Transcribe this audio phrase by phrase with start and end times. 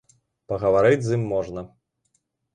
[0.53, 1.67] Пагаварыць з ім можна.